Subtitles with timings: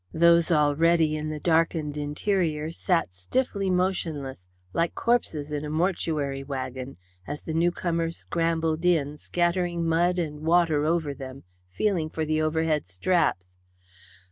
[0.15, 6.97] Those already in the darkened interior sat stiffly motionless, like corpses in a mortuary wagon,
[7.27, 12.41] as the new comers scrambled in, scattering mud and water over them, feeling for the
[12.41, 13.53] overhead straps.